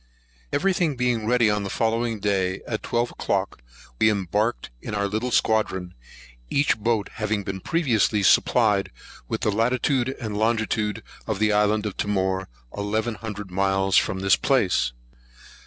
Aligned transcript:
EVERY 0.51 0.73
thing 0.73 0.95
being 0.95 1.27
ready 1.27 1.47
on 1.47 1.61
the 1.61 1.69
following 1.69 2.19
day, 2.19 2.59
at 2.67 2.81
twelve 2.81 3.11
o'clock, 3.11 3.61
we 3.99 4.09
embarked 4.09 4.71
in 4.81 4.95
our 4.95 5.07
little 5.07 5.29
squadron, 5.29 5.93
each 6.49 6.75
boat 6.79 7.09
having 7.17 7.43
been 7.43 7.59
previously 7.59 8.23
supplied 8.23 8.89
with 9.27 9.41
the 9.41 9.51
latitude 9.51 10.09
and 10.19 10.35
longitude 10.35 11.03
of 11.27 11.37
the 11.37 11.53
island 11.53 11.85
of 11.85 11.97
Timor, 11.97 12.47
eleven 12.75 13.13
hundred 13.13 13.51
miles 13.51 13.95
from 13.95 14.21
this 14.21 14.35
place. 14.35 14.91